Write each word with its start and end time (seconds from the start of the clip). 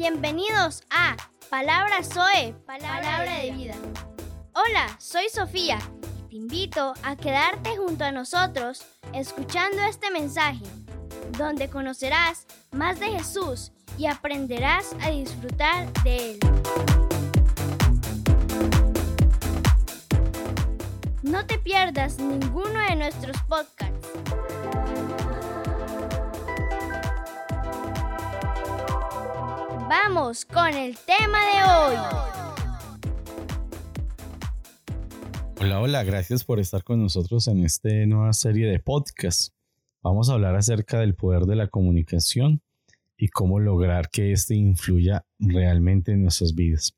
Bienvenidos 0.00 0.82
a 0.88 1.14
Palabra 1.50 2.02
Zoe, 2.02 2.54
Palabra 2.64 3.34
de 3.42 3.50
Vida. 3.50 3.74
Hola, 4.54 4.96
soy 4.98 5.28
Sofía 5.28 5.78
y 6.02 6.28
te 6.30 6.36
invito 6.36 6.94
a 7.02 7.16
quedarte 7.16 7.76
junto 7.76 8.04
a 8.04 8.10
nosotros 8.10 8.82
escuchando 9.12 9.82
este 9.82 10.10
mensaje, 10.10 10.64
donde 11.36 11.68
conocerás 11.68 12.46
más 12.72 12.98
de 12.98 13.10
Jesús 13.10 13.72
y 13.98 14.06
aprenderás 14.06 14.96
a 15.02 15.10
disfrutar 15.10 15.92
de 16.02 16.30
Él. 16.30 16.38
No 21.22 21.44
te 21.44 21.58
pierdas 21.58 22.18
ninguno 22.18 22.80
de 22.88 22.96
nuestros 22.96 23.36
podcasts. 23.42 23.79
Vamos 29.90 30.44
con 30.44 30.72
el 30.72 30.96
tema 30.98 31.38
de 31.40 31.64
hoy. 31.68 31.96
Hola, 35.58 35.80
hola, 35.80 36.04
gracias 36.04 36.44
por 36.44 36.60
estar 36.60 36.84
con 36.84 37.02
nosotros 37.02 37.48
en 37.48 37.64
esta 37.64 37.88
nueva 38.06 38.32
serie 38.32 38.70
de 38.70 38.78
podcasts. 38.78 39.52
Vamos 40.00 40.30
a 40.30 40.34
hablar 40.34 40.54
acerca 40.54 41.00
del 41.00 41.16
poder 41.16 41.42
de 41.42 41.56
la 41.56 41.66
comunicación 41.66 42.62
y 43.16 43.30
cómo 43.30 43.58
lograr 43.58 44.10
que 44.10 44.30
éste 44.30 44.54
influya 44.54 45.26
realmente 45.40 46.12
en 46.12 46.22
nuestras 46.22 46.54
vidas. 46.54 46.96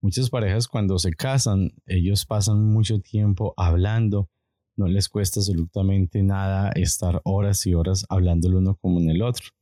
Muchas 0.00 0.30
parejas 0.30 0.68
cuando 0.68 0.96
se 1.00 1.10
casan, 1.10 1.72
ellos 1.86 2.24
pasan 2.24 2.66
mucho 2.66 3.00
tiempo 3.00 3.54
hablando, 3.56 4.30
no 4.76 4.86
les 4.86 5.08
cuesta 5.08 5.40
absolutamente 5.40 6.22
nada 6.22 6.70
estar 6.76 7.20
horas 7.24 7.66
y 7.66 7.74
horas 7.74 8.06
hablando 8.08 8.46
el 8.46 8.54
uno 8.54 8.76
como 8.76 9.00
en 9.00 9.10
el 9.10 9.22
otro. 9.22 9.57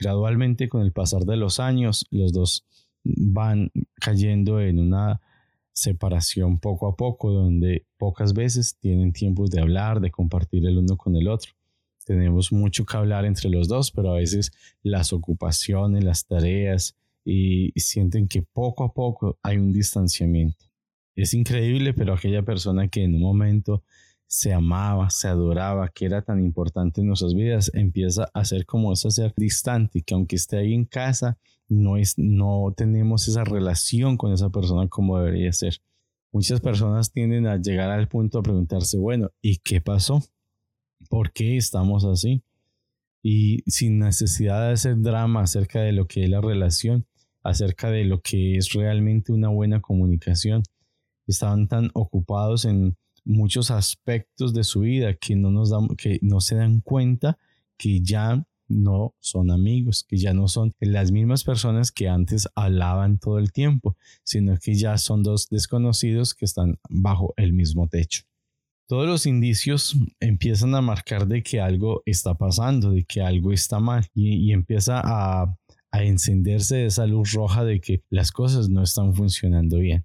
Gradualmente, 0.00 0.68
con 0.68 0.82
el 0.82 0.92
pasar 0.92 1.24
de 1.24 1.36
los 1.36 1.60
años, 1.60 2.06
los 2.10 2.32
dos 2.32 2.66
van 3.04 3.70
cayendo 4.00 4.60
en 4.60 4.78
una 4.78 5.20
separación 5.72 6.58
poco 6.58 6.88
a 6.88 6.96
poco, 6.96 7.30
donde 7.30 7.86
pocas 7.98 8.32
veces 8.32 8.76
tienen 8.78 9.12
tiempo 9.12 9.46
de 9.46 9.60
hablar, 9.60 10.00
de 10.00 10.10
compartir 10.10 10.66
el 10.66 10.78
uno 10.78 10.96
con 10.96 11.16
el 11.16 11.28
otro. 11.28 11.52
Tenemos 12.04 12.50
mucho 12.50 12.84
que 12.84 12.96
hablar 12.96 13.24
entre 13.24 13.50
los 13.50 13.68
dos, 13.68 13.92
pero 13.92 14.12
a 14.12 14.16
veces 14.16 14.52
las 14.82 15.12
ocupaciones, 15.12 16.02
las 16.02 16.26
tareas, 16.26 16.96
y 17.24 17.70
sienten 17.76 18.26
que 18.26 18.42
poco 18.42 18.84
a 18.84 18.92
poco 18.92 19.38
hay 19.42 19.58
un 19.58 19.72
distanciamiento. 19.72 20.64
Es 21.14 21.34
increíble, 21.34 21.92
pero 21.92 22.14
aquella 22.14 22.42
persona 22.42 22.88
que 22.88 23.04
en 23.04 23.14
un 23.14 23.20
momento 23.20 23.84
se 24.30 24.52
amaba, 24.52 25.10
se 25.10 25.26
adoraba, 25.26 25.88
que 25.88 26.06
era 26.06 26.22
tan 26.22 26.38
importante 26.38 27.00
en 27.00 27.08
nuestras 27.08 27.34
vidas, 27.34 27.68
empieza 27.74 28.30
a 28.32 28.44
ser 28.44 28.64
como 28.64 28.92
ese 28.92 29.10
ser 29.10 29.34
distante, 29.36 30.02
que 30.02 30.14
aunque 30.14 30.36
esté 30.36 30.58
ahí 30.58 30.72
en 30.72 30.84
casa, 30.84 31.36
no, 31.68 31.96
es, 31.96 32.16
no 32.16 32.72
tenemos 32.76 33.26
esa 33.26 33.42
relación 33.42 34.16
con 34.16 34.32
esa 34.32 34.48
persona 34.48 34.86
como 34.86 35.18
debería 35.18 35.52
ser. 35.52 35.80
Muchas 36.30 36.60
personas 36.60 37.10
tienden 37.10 37.48
a 37.48 37.56
llegar 37.56 37.90
al 37.90 38.06
punto 38.06 38.38
de 38.38 38.42
preguntarse, 38.44 38.98
bueno, 38.98 39.32
¿y 39.42 39.56
qué 39.56 39.80
pasó? 39.80 40.22
¿Por 41.08 41.32
qué 41.32 41.56
estamos 41.56 42.04
así? 42.04 42.44
Y 43.24 43.64
sin 43.68 43.98
necesidad 43.98 44.64
de 44.64 44.74
hacer 44.74 45.00
drama 45.00 45.42
acerca 45.42 45.80
de 45.80 45.90
lo 45.90 46.06
que 46.06 46.22
es 46.22 46.30
la 46.30 46.40
relación, 46.40 47.04
acerca 47.42 47.90
de 47.90 48.04
lo 48.04 48.20
que 48.20 48.56
es 48.56 48.74
realmente 48.74 49.32
una 49.32 49.48
buena 49.48 49.80
comunicación, 49.80 50.62
estaban 51.26 51.66
tan 51.66 51.90
ocupados 51.94 52.64
en 52.64 52.96
muchos 53.30 53.70
aspectos 53.70 54.52
de 54.52 54.64
su 54.64 54.80
vida 54.80 55.14
que 55.14 55.36
no, 55.36 55.50
nos 55.50 55.70
dan, 55.70 55.88
que 55.96 56.18
no 56.22 56.40
se 56.40 56.56
dan 56.56 56.80
cuenta 56.80 57.38
que 57.78 58.00
ya 58.00 58.44
no 58.68 59.14
son 59.20 59.50
amigos, 59.50 60.04
que 60.06 60.16
ya 60.16 60.32
no 60.32 60.48
son 60.48 60.72
las 60.80 61.10
mismas 61.10 61.44
personas 61.44 61.90
que 61.90 62.08
antes 62.08 62.48
hablaban 62.54 63.18
todo 63.18 63.38
el 63.38 63.52
tiempo, 63.52 63.96
sino 64.22 64.56
que 64.58 64.74
ya 64.74 64.96
son 64.98 65.22
dos 65.22 65.48
desconocidos 65.48 66.34
que 66.34 66.44
están 66.44 66.78
bajo 66.88 67.34
el 67.36 67.52
mismo 67.52 67.88
techo. 67.88 68.22
Todos 68.86 69.06
los 69.06 69.26
indicios 69.26 69.96
empiezan 70.18 70.74
a 70.74 70.80
marcar 70.80 71.26
de 71.26 71.42
que 71.42 71.60
algo 71.60 72.02
está 72.06 72.34
pasando, 72.34 72.90
de 72.90 73.04
que 73.04 73.22
algo 73.22 73.52
está 73.52 73.78
mal 73.78 74.06
y, 74.14 74.52
empieza 74.52 75.00
a, 75.02 75.56
a 75.92 76.04
encenderse 76.04 76.86
esa 76.86 77.06
luz 77.06 77.32
roja 77.32 77.64
de 77.64 77.80
que 77.80 78.02
las 78.10 78.32
cosas 78.32 78.68
no 78.68 78.82
están 78.82 79.14
funcionando 79.14 79.78
bien 79.78 80.04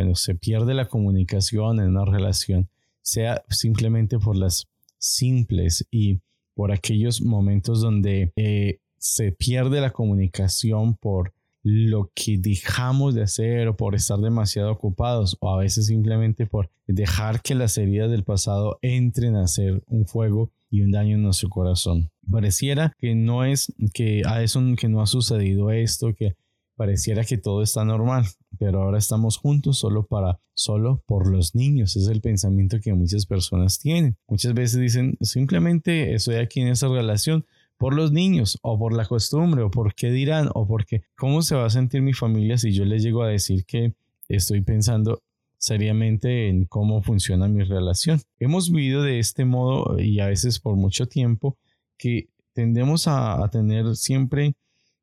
cuando 0.00 0.14
se 0.14 0.34
pierde 0.34 0.72
la 0.72 0.88
comunicación 0.88 1.78
en 1.78 1.88
una 1.88 2.06
relación, 2.06 2.70
sea 3.02 3.44
simplemente 3.50 4.18
por 4.18 4.34
las 4.34 4.66
simples 4.96 5.86
y 5.90 6.20
por 6.54 6.72
aquellos 6.72 7.20
momentos 7.20 7.82
donde 7.82 8.32
eh, 8.36 8.78
se 8.96 9.32
pierde 9.32 9.82
la 9.82 9.90
comunicación 9.90 10.94
por 10.94 11.34
lo 11.62 12.10
que 12.14 12.38
dejamos 12.38 13.14
de 13.14 13.24
hacer 13.24 13.68
o 13.68 13.76
por 13.76 13.94
estar 13.94 14.18
demasiado 14.20 14.72
ocupados 14.72 15.36
o 15.38 15.50
a 15.50 15.58
veces 15.58 15.88
simplemente 15.88 16.46
por 16.46 16.70
dejar 16.86 17.42
que 17.42 17.54
las 17.54 17.76
heridas 17.76 18.10
del 18.10 18.24
pasado 18.24 18.78
entren 18.80 19.36
a 19.36 19.42
hacer 19.42 19.82
un 19.86 20.06
fuego 20.06 20.50
y 20.70 20.80
un 20.80 20.92
daño 20.92 21.16
en 21.16 21.22
nuestro 21.22 21.50
corazón. 21.50 22.10
Pareciera 22.30 22.94
que 22.96 23.14
no 23.14 23.44
es 23.44 23.70
que 23.92 24.22
a 24.26 24.42
eso 24.42 24.62
que 24.78 24.88
no 24.88 25.02
ha 25.02 25.06
sucedido 25.06 25.70
esto, 25.70 26.14
que 26.14 26.36
pareciera 26.74 27.22
que 27.22 27.36
todo 27.36 27.62
está 27.62 27.84
normal, 27.84 28.24
pero 28.60 28.82
ahora 28.82 28.98
estamos 28.98 29.38
juntos 29.38 29.78
solo 29.78 30.04
para, 30.04 30.38
solo 30.52 31.02
por 31.06 31.26
los 31.26 31.54
niños. 31.54 31.96
Es 31.96 32.08
el 32.08 32.20
pensamiento 32.20 32.78
que 32.78 32.92
muchas 32.92 33.24
personas 33.24 33.78
tienen. 33.78 34.18
Muchas 34.28 34.52
veces 34.52 34.78
dicen, 34.78 35.16
simplemente 35.22 36.12
estoy 36.12 36.34
aquí 36.34 36.60
en 36.60 36.68
esa 36.68 36.86
relación 36.88 37.46
por 37.78 37.94
los 37.94 38.12
niños 38.12 38.58
o 38.60 38.78
por 38.78 38.94
la 38.94 39.06
costumbre 39.06 39.62
o 39.62 39.70
por 39.70 39.94
qué 39.94 40.10
dirán 40.10 40.50
o 40.52 40.66
porque 40.66 41.00
cómo 41.16 41.40
se 41.40 41.54
va 41.54 41.64
a 41.64 41.70
sentir 41.70 42.02
mi 42.02 42.12
familia 42.12 42.58
si 42.58 42.72
yo 42.72 42.84
les 42.84 43.02
llego 43.02 43.22
a 43.22 43.28
decir 43.28 43.64
que 43.64 43.94
estoy 44.28 44.60
pensando 44.60 45.22
seriamente 45.56 46.50
en 46.50 46.66
cómo 46.66 47.02
funciona 47.02 47.48
mi 47.48 47.64
relación. 47.64 48.20
Hemos 48.38 48.70
vivido 48.70 49.02
de 49.02 49.20
este 49.20 49.46
modo 49.46 49.98
y 49.98 50.20
a 50.20 50.26
veces 50.26 50.60
por 50.60 50.76
mucho 50.76 51.06
tiempo 51.06 51.56
que 51.96 52.28
tendemos 52.52 53.08
a, 53.08 53.48
tener 53.50 53.96
siempre 53.96 54.52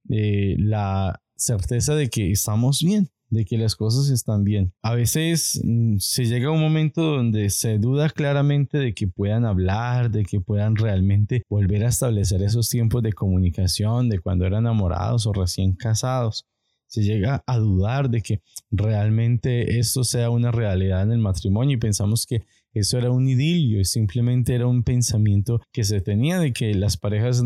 eh, 0.09 0.55
la 0.59 1.19
certeza 1.35 1.95
de 1.95 2.07
que 2.11 2.31
estamos 2.31 2.83
bien, 2.83 3.09
de 3.29 3.45
que 3.45 3.57
las 3.57 3.75
cosas 3.75 4.09
están 4.09 4.43
bien. 4.43 4.73
A 4.81 4.95
veces 4.95 5.59
mm, 5.63 5.97
se 5.99 6.25
llega 6.25 6.49
a 6.49 6.51
un 6.51 6.61
momento 6.61 7.01
donde 7.01 7.49
se 7.49 7.77
duda 7.77 8.09
claramente 8.09 8.77
de 8.77 8.93
que 8.93 9.07
puedan 9.07 9.45
hablar, 9.45 10.11
de 10.11 10.23
que 10.23 10.39
puedan 10.39 10.75
realmente 10.75 11.43
volver 11.49 11.85
a 11.85 11.89
establecer 11.89 12.41
esos 12.41 12.69
tiempos 12.69 13.03
de 13.03 13.13
comunicación 13.13 14.09
de 14.09 14.19
cuando 14.19 14.45
eran 14.45 14.63
enamorados 14.63 15.25
o 15.27 15.33
recién 15.33 15.73
casados. 15.73 16.45
Se 16.87 17.03
llega 17.03 17.43
a 17.45 17.57
dudar 17.57 18.09
de 18.09 18.21
que 18.21 18.41
realmente 18.71 19.77
esto 19.77 20.05
sea 20.05 20.29
una 20.29 20.51
realidad 20.51 21.03
en 21.03 21.11
el 21.11 21.19
matrimonio 21.19 21.75
y 21.75 21.79
pensamos 21.79 22.25
que 22.25 22.43
eso 22.73 22.97
era 22.97 23.11
un 23.11 23.27
idilio 23.27 23.79
y 23.79 23.85
simplemente 23.85 24.53
era 24.53 24.67
un 24.67 24.83
pensamiento 24.83 25.61
que 25.71 25.83
se 25.83 25.99
tenía 25.99 26.39
de 26.39 26.53
que 26.53 26.73
las 26.73 26.95
parejas 26.95 27.43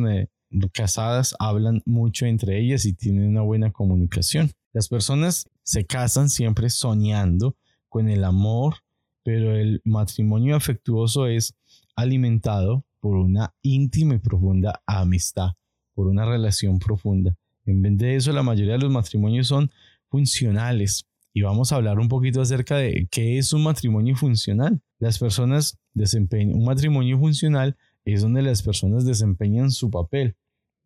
casadas 0.74 1.36
hablan 1.40 1.82
mucho 1.86 2.26
entre 2.26 2.60
ellas 2.60 2.86
y 2.86 2.94
tienen 2.94 3.30
una 3.30 3.42
buena 3.42 3.72
comunicación. 3.72 4.52
Las 4.74 4.88
personas 4.90 5.48
se 5.64 5.86
casan 5.86 6.30
siempre 6.30 6.70
soñando 6.70 7.56
con 7.90 8.10
el 8.10 8.24
amor, 8.24 8.76
pero 9.24 9.56
el 9.56 9.82
matrimonio 9.84 10.56
afectuoso 10.56 11.28
es 11.28 11.56
alimentado 11.96 12.86
por 13.00 13.16
una 13.16 13.54
íntima 13.62 14.16
y 14.16 14.20
profunda 14.20 14.82
amistad, 14.86 15.52
por 15.94 16.08
una 16.08 16.26
relación 16.26 16.80
profunda. 16.80 17.36
En 17.66 17.82
vez 17.82 17.98
de 17.98 18.16
eso, 18.16 18.32
la 18.32 18.44
mayoría 18.44 18.74
de 18.74 18.80
los 18.80 18.92
matrimonios 18.92 19.48
son 19.48 19.72
funcionales. 20.08 21.06
Y 21.34 21.42
vamos 21.42 21.72
a 21.72 21.78
hablar 21.78 22.00
un 22.00 22.10
poquito 22.10 22.42
acerca 22.42 22.76
de 22.78 23.08
qué 23.10 23.38
es 23.38 23.54
un 23.54 23.64
matrimonio 23.64 24.16
funcional. 24.16 24.82
Las 25.00 25.18
personas 25.18 25.78
desempeñan, 25.94 26.56
un 26.56 26.66
matrimonio 26.66 27.18
funcional 27.18 27.78
es 28.04 28.22
donde 28.22 28.42
las 28.42 28.62
personas 28.62 29.06
desempeñan 29.06 29.72
su 29.72 29.90
papel. 29.90 30.36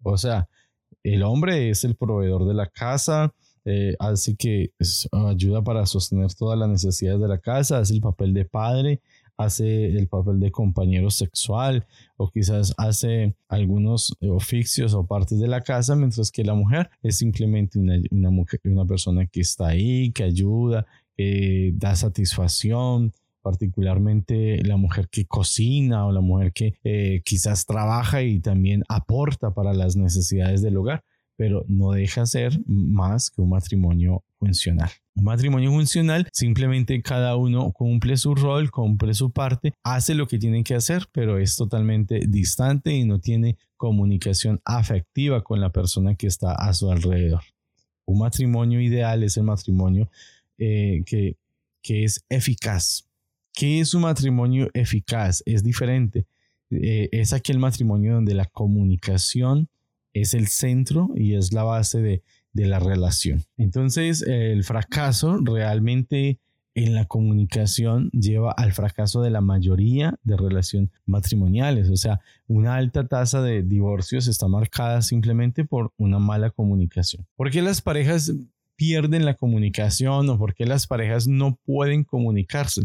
O 0.04 0.18
sea, 0.18 0.48
el 1.04 1.24
hombre 1.24 1.70
es 1.70 1.84
el 1.84 1.96
proveedor 1.96 2.48
de 2.48 2.54
la 2.54 2.68
casa, 2.68 3.34
eh, 3.66 3.96
hace 4.00 4.36
que 4.36 4.72
ayuda 5.12 5.64
para 5.64 5.86
sostener 5.86 6.34
todas 6.34 6.58
las 6.58 6.70
necesidades 6.70 7.20
de 7.20 7.28
la 7.28 7.40
casa, 7.40 7.80
hace 7.80 7.96
el 7.96 8.02
papel 8.02 8.34
de 8.34 8.46
padre, 8.46 9.02
hace 9.38 9.88
el 9.88 10.08
papel 10.08 10.40
de 10.40 10.52
compañero 10.52 11.10
sexual 11.10 11.86
o 12.16 12.30
quizás 12.30 12.74
hace 12.78 13.36
algunos 13.50 14.16
oficios 14.22 14.94
o 14.94 15.06
partes 15.06 15.40
de 15.40 15.48
la 15.48 15.62
casa, 15.62 15.96
mientras 15.96 16.32
que 16.32 16.44
la 16.44 16.54
mujer 16.54 16.90
es 17.04 17.18
simplemente 17.18 17.80
una, 17.80 18.00
una, 18.12 18.30
mujer, 18.30 18.62
una 18.64 18.86
persona 18.86 19.26
que 19.26 19.42
está 19.42 19.68
ahí, 19.68 20.12
que 20.12 20.24
ayuda, 20.24 20.86
que 21.18 21.74
da 21.76 21.96
satisfacción, 21.96 23.14
particularmente 23.46 24.64
la 24.64 24.76
mujer 24.76 25.08
que 25.08 25.26
cocina 25.26 26.08
o 26.08 26.12
la 26.12 26.22
mujer 26.22 26.52
que 26.52 26.80
eh, 26.84 27.22
quizás 27.24 27.68
trabaja 27.68 28.24
y 28.24 28.40
también 28.40 28.84
aporta 28.90 29.54
para 29.54 29.72
las 29.74 29.96
necesidades 29.96 30.64
del 30.64 30.78
hogar. 30.78 31.04
Pero 31.38 31.66
no 31.68 31.92
deja 31.92 32.26
ser 32.26 32.60
más 32.66 33.30
que 33.30 33.42
un 33.42 33.50
matrimonio 33.50 34.24
funcional. 34.40 34.90
Un 35.16 35.26
matrimonio 35.26 35.72
funcional, 35.72 36.28
simplemente 36.34 37.02
cada 37.02 37.36
uno 37.36 37.72
cumple 37.72 38.18
su 38.18 38.36
rol, 38.36 38.72
cumple 38.72 39.14
su 39.14 39.32
parte, 39.32 39.74
hace 39.84 40.14
lo 40.14 40.28
que 40.28 40.40
tiene 40.40 40.64
que 40.64 40.76
hacer, 40.76 41.08
pero 41.12 41.38
es 41.38 41.56
totalmente 41.56 42.22
distante 42.28 42.92
y 42.92 43.06
no 43.06 43.20
tiene 43.20 43.58
comunicación 43.78 44.62
afectiva 44.66 45.44
con 45.44 45.62
la 45.62 45.72
persona 45.72 46.16
que 46.16 46.28
está 46.28 46.54
a 46.54 46.74
su 46.74 46.92
alrededor. 46.92 47.42
Un 48.06 48.20
matrimonio 48.20 48.82
ideal 48.82 49.24
es 49.24 49.38
el 49.38 49.44
matrimonio 49.44 50.10
eh, 50.58 51.02
que, 51.06 51.38
que 51.82 52.04
es 52.04 52.24
eficaz. 52.30 53.08
¿Qué 53.54 53.80
es 53.80 53.94
un 53.94 54.02
matrimonio 54.02 54.70
eficaz? 54.74 55.42
Es 55.46 55.64
diferente. 55.64 56.28
Eh, 56.70 57.10
es 57.12 57.32
aquel 57.32 57.58
matrimonio 57.58 58.16
donde 58.16 58.34
la 58.34 58.46
comunicación 58.46 59.70
es 60.16 60.34
el 60.34 60.48
centro 60.48 61.10
y 61.14 61.36
es 61.36 61.54
la 61.54 61.64
base 61.64 62.02
de, 62.02 62.24
de 62.54 62.66
la 62.66 62.80
relación. 62.80 63.44
Entonces, 63.58 64.22
el 64.24 64.64
fracaso 64.64 65.38
realmente 65.44 66.40
en 66.74 66.94
la 66.94 67.06
comunicación 67.06 68.10
lleva 68.12 68.52
al 68.52 68.74
fracaso 68.74 69.22
de 69.22 69.30
la 69.30 69.42
mayoría 69.42 70.18
de 70.24 70.38
relaciones 70.38 70.90
matrimoniales. 71.06 71.90
O 71.90 71.98
sea, 71.98 72.22
una 72.48 72.76
alta 72.76 73.08
tasa 73.08 73.42
de 73.42 73.62
divorcios 73.62 74.28
está 74.28 74.48
marcada 74.48 75.02
simplemente 75.02 75.66
por 75.66 75.94
una 75.98 76.20
mala 76.20 76.50
comunicación. 76.50 77.26
¿Por 77.36 77.52
qué 77.52 77.62
las 77.62 77.82
parejas 77.82 78.34
pierden 78.76 79.26
la 79.26 79.36
comunicación 79.36 80.30
o 80.30 80.38
por 80.38 80.54
qué 80.54 80.66
las 80.66 80.88
parejas 80.88 81.28
no 81.28 81.60
pueden 81.66 82.04
comunicarse? 82.04 82.84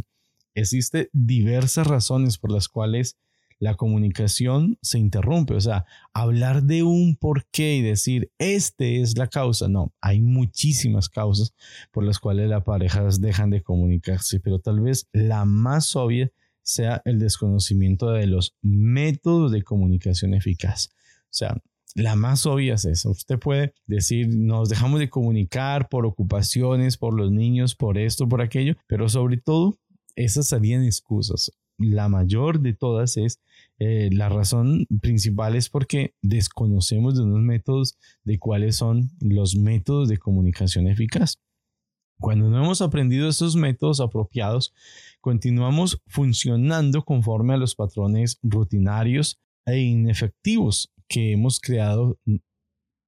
Existen 0.55 1.09
diversas 1.13 1.87
razones 1.87 2.39
por 2.39 2.53
las 2.53 2.69
cuales 2.69 3.17
la 3.61 3.75
comunicación 3.75 4.79
se 4.83 4.99
interrumpe. 4.99 5.55
O 5.55 5.61
sea, 5.61 5.85
hablar 6.13 6.65
de 6.65 6.83
un 6.83 7.15
porqué 7.15 7.77
y 7.77 7.83
decir, 7.83 8.33
este 8.39 9.01
es 9.01 9.17
la 9.17 9.29
causa. 9.29 9.69
No, 9.69 9.93
hay 10.01 10.21
muchísimas 10.21 11.09
causas 11.09 11.55
por 11.93 12.03
las 12.03 12.19
cuales 12.19 12.49
las 12.49 12.65
parejas 12.65 13.21
dejan 13.21 13.51
de 13.51 13.63
comunicarse, 13.63 14.41
pero 14.41 14.59
tal 14.59 14.81
vez 14.81 15.09
la 15.13 15.45
más 15.45 15.95
obvia 15.95 16.33
sea 16.63 17.03
el 17.05 17.19
desconocimiento 17.19 18.11
de 18.11 18.27
los 18.27 18.57
métodos 18.63 19.53
de 19.53 19.63
comunicación 19.63 20.35
eficaz. 20.35 20.89
O 21.25 21.33
sea, 21.33 21.57
la 21.95 22.17
más 22.17 22.47
obvia 22.47 22.75
es 22.75 22.85
eso. 22.87 23.11
Usted 23.11 23.39
puede 23.39 23.75
decir, 23.87 24.29
nos 24.29 24.69
dejamos 24.69 25.01
de 25.01 25.11
comunicar 25.11 25.89
por 25.89 26.07
ocupaciones, 26.07 26.97
por 26.97 27.15
los 27.15 27.31
niños, 27.31 27.75
por 27.75 27.99
esto, 27.99 28.29
por 28.29 28.41
aquello, 28.41 28.77
pero 28.87 29.09
sobre 29.09 29.37
todo, 29.37 29.79
esas 30.17 30.49
serían 30.49 30.85
excusas 30.85 31.53
la 31.81 32.09
mayor 32.09 32.61
de 32.61 32.75
todas 32.75 33.17
es, 33.17 33.41
eh, 33.79 34.11
la 34.13 34.29
razón 34.29 34.87
principal 35.01 35.57
es 35.57 35.69
porque 35.69 36.15
desconocemos 36.23 37.17
de 37.17 37.25
unos 37.25 37.41
métodos 37.41 37.99
de 38.23 38.39
cuáles 38.39 38.77
son 38.77 39.11
los 39.21 39.57
métodos 39.57 40.09
de 40.09 40.19
comunicación 40.19 40.87
eficaz. 40.87 41.41
Cuando 42.21 42.51
no 42.51 42.63
hemos 42.63 42.83
aprendido 42.83 43.29
estos 43.31 43.57
métodos 43.57 44.01
apropiados, 44.01 44.75
continuamos 45.23 46.03
funcionando 46.07 47.03
conforme 47.03 47.55
a 47.55 47.57
los 47.57 47.75
patrones 47.75 48.39
rutinarios 48.43 49.41
e 49.65 49.79
inefectivos 49.79 50.93
que 51.09 51.33
hemos 51.33 51.61
creado 51.61 52.19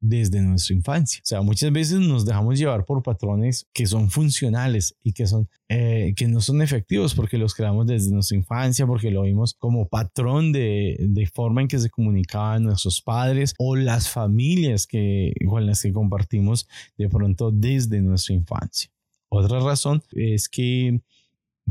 desde 0.02 0.42
nuestra 0.42 0.74
infancia. 0.74 1.20
O 1.22 1.26
sea, 1.26 1.42
muchas 1.42 1.72
veces 1.72 2.00
nos 2.00 2.26
dejamos 2.26 2.58
llevar 2.58 2.84
por 2.84 3.02
patrones 3.02 3.68
que 3.72 3.86
son 3.86 4.10
funcionales 4.10 4.96
y 5.02 5.12
que, 5.12 5.28
son, 5.28 5.48
eh, 5.68 6.12
que 6.16 6.26
no 6.26 6.40
son 6.40 6.60
efectivos 6.60 7.14
porque 7.14 7.38
los 7.38 7.54
creamos 7.54 7.86
desde 7.86 8.10
nuestra 8.12 8.36
infancia, 8.36 8.84
porque 8.84 9.12
lo 9.12 9.22
vimos 9.22 9.54
como 9.54 9.88
patrón 9.88 10.52
de, 10.52 10.96
de 10.98 11.26
forma 11.26 11.62
en 11.62 11.68
que 11.68 11.78
se 11.78 11.88
comunicaban 11.88 12.64
nuestros 12.64 13.00
padres 13.00 13.54
o 13.58 13.76
las 13.76 14.08
familias 14.08 14.88
que, 14.88 15.32
con 15.48 15.64
las 15.66 15.82
que 15.82 15.92
compartimos 15.92 16.68
de 16.98 17.08
pronto 17.08 17.52
desde 17.52 18.02
nuestra 18.02 18.34
infancia. 18.34 18.90
Otra 19.28 19.60
razón 19.60 20.02
es 20.10 20.48
que 20.48 21.00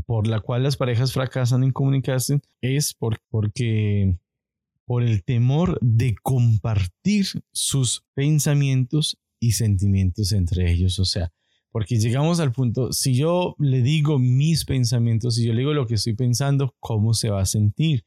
por 0.06 0.26
la 0.26 0.40
cual 0.40 0.62
las 0.62 0.78
parejas 0.78 1.12
fracasan 1.12 1.64
en 1.64 1.70
comunicarse 1.70 2.40
es 2.62 2.94
por, 2.94 3.20
porque 3.28 4.16
por 4.92 5.04
el 5.04 5.24
temor 5.24 5.78
de 5.80 6.14
compartir 6.22 7.24
sus 7.50 8.04
pensamientos 8.12 9.16
y 9.40 9.52
sentimientos 9.52 10.32
entre 10.32 10.70
ellos. 10.70 10.98
O 10.98 11.06
sea, 11.06 11.32
porque 11.70 11.98
llegamos 11.98 12.40
al 12.40 12.52
punto, 12.52 12.92
si 12.92 13.14
yo 13.14 13.54
le 13.58 13.80
digo 13.80 14.18
mis 14.18 14.66
pensamientos, 14.66 15.36
si 15.36 15.46
yo 15.46 15.54
le 15.54 15.60
digo 15.60 15.72
lo 15.72 15.86
que 15.86 15.94
estoy 15.94 16.12
pensando, 16.12 16.74
¿cómo 16.78 17.14
se 17.14 17.30
va 17.30 17.40
a 17.40 17.46
sentir? 17.46 18.04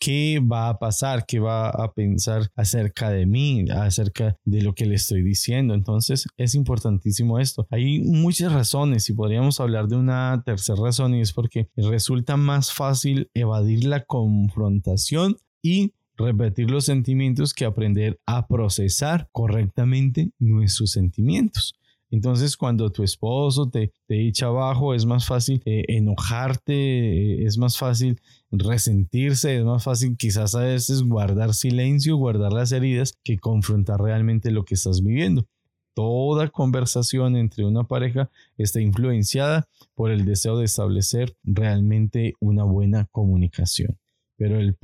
¿Qué 0.00 0.40
va 0.40 0.70
a 0.70 0.78
pasar? 0.78 1.26
¿Qué 1.26 1.38
va 1.38 1.68
a 1.68 1.92
pensar 1.92 2.50
acerca 2.56 3.10
de 3.10 3.26
mí? 3.26 3.66
Acerca 3.70 4.38
de 4.46 4.62
lo 4.62 4.74
que 4.74 4.86
le 4.86 4.94
estoy 4.94 5.22
diciendo. 5.22 5.74
Entonces 5.74 6.26
es 6.38 6.54
importantísimo 6.54 7.40
esto. 7.40 7.66
Hay 7.68 8.00
muchas 8.00 8.54
razones 8.54 9.06
y 9.10 9.12
podríamos 9.12 9.60
hablar 9.60 9.86
de 9.86 9.96
una 9.96 10.42
tercera 10.46 10.80
razón 10.82 11.14
y 11.14 11.20
es 11.20 11.34
porque 11.34 11.68
resulta 11.76 12.38
más 12.38 12.72
fácil 12.72 13.28
evadir 13.34 13.84
la 13.84 14.06
confrontación 14.06 15.36
y 15.62 15.92
repetir 16.16 16.70
los 16.70 16.84
sentimientos 16.84 17.54
que 17.54 17.64
aprender 17.64 18.20
a 18.26 18.46
procesar 18.46 19.28
correctamente 19.32 20.30
nuestros 20.38 20.92
sentimientos. 20.92 21.74
Entonces, 22.12 22.58
cuando 22.58 22.92
tu 22.92 23.02
esposo 23.02 23.70
te, 23.70 23.90
te 24.06 24.28
echa 24.28 24.46
abajo, 24.46 24.92
es 24.92 25.06
más 25.06 25.26
fácil 25.26 25.62
eh, 25.64 25.84
enojarte, 25.88 26.74
eh, 26.74 27.46
es 27.46 27.56
más 27.56 27.78
fácil 27.78 28.20
resentirse, 28.50 29.56
es 29.56 29.64
más 29.64 29.82
fácil 29.82 30.18
quizás 30.18 30.54
a 30.54 30.60
veces 30.60 31.02
guardar 31.02 31.54
silencio, 31.54 32.16
guardar 32.16 32.52
las 32.52 32.70
heridas, 32.70 33.18
que 33.24 33.38
confrontar 33.38 33.98
realmente 33.98 34.50
lo 34.50 34.66
que 34.66 34.74
estás 34.74 35.02
viviendo. 35.02 35.46
Toda 35.94 36.48
conversación 36.48 37.34
entre 37.34 37.64
una 37.64 37.84
pareja 37.84 38.30
está 38.58 38.82
influenciada 38.82 39.66
por 39.94 40.10
el 40.10 40.26
deseo 40.26 40.58
de 40.58 40.66
establecer 40.66 41.34
realmente 41.44 42.34
una 42.40 42.64
buena 42.64 43.06
comunicación. 43.10 43.98
Pero 44.36 44.58
el, 44.58 44.76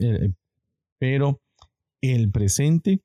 el, 0.00 0.34
pero 0.98 1.40
el 2.02 2.30
presente 2.30 3.02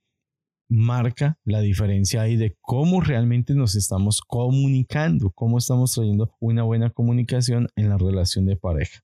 marca 0.70 1.40
la 1.44 1.62
diferencia 1.62 2.22
ahí 2.22 2.36
de 2.36 2.56
cómo 2.62 3.02
realmente 3.02 3.56
nos 3.56 3.76
estamos 3.76 4.22
comunicando, 4.22 5.32
cómo 5.32 5.58
estamos 5.58 5.94
trayendo 5.94 6.32
una 6.40 6.64
buena 6.64 6.92
comunicación 6.92 7.68
en 7.76 7.90
la 7.90 7.98
relación 7.98 8.46
de 8.46 8.56
pareja. 8.56 9.00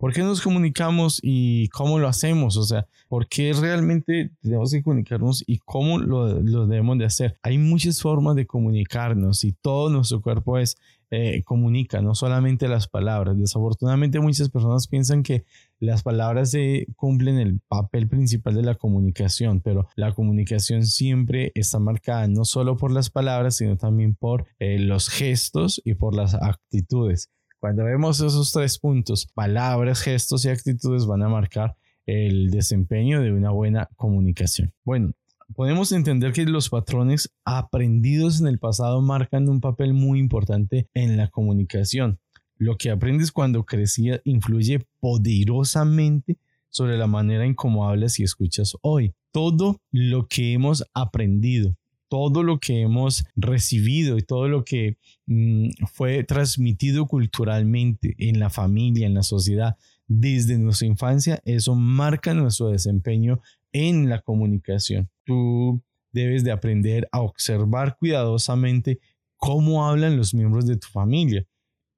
¿Por 0.00 0.14
qué 0.14 0.22
nos 0.22 0.40
comunicamos 0.40 1.20
y 1.22 1.68
cómo 1.68 1.98
lo 1.98 2.08
hacemos? 2.08 2.56
O 2.56 2.62
sea, 2.62 2.86
¿por 3.06 3.28
qué 3.28 3.52
realmente 3.52 4.30
tenemos 4.40 4.72
que 4.72 4.82
comunicarnos 4.82 5.44
y 5.46 5.58
cómo 5.58 5.98
lo, 5.98 6.66
debemos 6.66 6.96
de 6.96 7.04
hacer? 7.04 7.36
Hay 7.42 7.58
muchas 7.58 8.00
formas 8.00 8.34
de 8.34 8.46
comunicarnos 8.46 9.44
y 9.44 9.52
todo 9.52 9.90
nuestro 9.90 10.22
cuerpo 10.22 10.56
es 10.56 10.78
eh, 11.10 11.42
comunica, 11.44 12.00
no 12.00 12.14
solamente 12.14 12.66
las 12.66 12.88
palabras. 12.88 13.36
Desafortunadamente 13.36 14.20
muchas 14.20 14.48
personas 14.48 14.88
piensan 14.88 15.22
que 15.22 15.44
las 15.80 16.02
palabras 16.02 16.56
cumplen 16.96 17.38
el 17.38 17.60
papel 17.68 18.08
principal 18.08 18.54
de 18.54 18.62
la 18.62 18.76
comunicación, 18.76 19.60
pero 19.60 19.86
la 19.96 20.14
comunicación 20.14 20.86
siempre 20.86 21.52
está 21.54 21.78
marcada 21.78 22.26
no 22.26 22.46
solo 22.46 22.78
por 22.78 22.90
las 22.90 23.10
palabras, 23.10 23.58
sino 23.58 23.76
también 23.76 24.14
por 24.14 24.46
eh, 24.60 24.78
los 24.78 25.10
gestos 25.10 25.82
y 25.84 25.92
por 25.92 26.14
las 26.14 26.32
actitudes. 26.32 27.28
Cuando 27.60 27.84
vemos 27.84 28.22
esos 28.22 28.52
tres 28.52 28.78
puntos, 28.78 29.26
palabras, 29.34 30.00
gestos 30.00 30.46
y 30.46 30.48
actitudes 30.48 31.04
van 31.04 31.22
a 31.22 31.28
marcar 31.28 31.76
el 32.06 32.50
desempeño 32.50 33.20
de 33.20 33.32
una 33.32 33.50
buena 33.50 33.90
comunicación. 33.96 34.72
Bueno, 34.82 35.12
podemos 35.54 35.92
entender 35.92 36.32
que 36.32 36.46
los 36.46 36.70
patrones 36.70 37.30
aprendidos 37.44 38.40
en 38.40 38.46
el 38.46 38.58
pasado 38.58 39.02
marcan 39.02 39.46
un 39.50 39.60
papel 39.60 39.92
muy 39.92 40.20
importante 40.20 40.88
en 40.94 41.18
la 41.18 41.28
comunicación. 41.28 42.18
Lo 42.56 42.78
que 42.78 42.90
aprendes 42.90 43.30
cuando 43.30 43.64
crecía 43.64 44.22
influye 44.24 44.86
poderosamente 44.98 46.38
sobre 46.70 46.96
la 46.96 47.08
manera 47.08 47.44
en 47.44 47.54
cómo 47.54 47.86
hablas 47.86 48.18
y 48.20 48.22
escuchas 48.22 48.74
hoy. 48.80 49.12
Todo 49.32 49.82
lo 49.92 50.28
que 50.28 50.54
hemos 50.54 50.82
aprendido, 50.94 51.76
todo 52.10 52.42
lo 52.42 52.58
que 52.58 52.80
hemos 52.82 53.24
recibido 53.36 54.18
y 54.18 54.22
todo 54.22 54.48
lo 54.48 54.64
que 54.64 54.98
mm, 55.26 55.68
fue 55.92 56.24
transmitido 56.24 57.06
culturalmente 57.06 58.16
en 58.18 58.40
la 58.40 58.50
familia, 58.50 59.06
en 59.06 59.14
la 59.14 59.22
sociedad, 59.22 59.76
desde 60.08 60.58
nuestra 60.58 60.88
infancia, 60.88 61.40
eso 61.44 61.76
marca 61.76 62.34
nuestro 62.34 62.68
desempeño 62.68 63.40
en 63.72 64.08
la 64.08 64.20
comunicación. 64.20 65.08
Tú 65.24 65.80
debes 66.12 66.42
de 66.42 66.50
aprender 66.50 67.08
a 67.12 67.20
observar 67.20 67.96
cuidadosamente 67.96 68.98
cómo 69.36 69.86
hablan 69.86 70.16
los 70.16 70.34
miembros 70.34 70.66
de 70.66 70.76
tu 70.76 70.88
familia, 70.88 71.46